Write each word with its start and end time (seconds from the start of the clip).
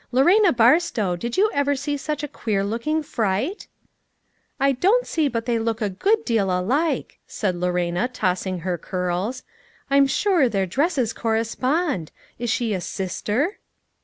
Lorena 0.11 0.51
Barstow, 0.51 1.15
did 1.15 1.37
you 1.37 1.51
ever 1.53 1.75
see 1.75 1.95
such 1.95 2.23
a 2.23 2.27
queer 2.27 2.63
looking 2.63 3.03
fright 3.03 3.67
?""I 4.59 4.71
don't 4.71 5.05
see 5.05 5.27
but 5.27 5.45
they 5.45 5.59
look 5.59 5.79
a 5.79 5.91
good 5.91 6.25
deal 6.25 6.49
alike," 6.49 7.19
said 7.27 7.55
Lorena, 7.55 8.07
tossing 8.07 8.61
her 8.61 8.79
curls;" 8.79 9.43
I'm 9.91 10.07
sure 10.07 10.49
their 10.49 10.65
dresses 10.65 11.13
correspond; 11.13 12.11
is 12.39 12.49
she 12.49 12.73
a 12.73 12.81
sister 12.81 13.59